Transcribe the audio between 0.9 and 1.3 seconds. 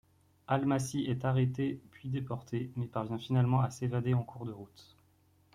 est